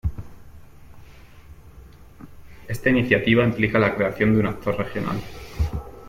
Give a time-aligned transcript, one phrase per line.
[2.67, 5.19] Esta iniciativa implica la creación de un actor regional.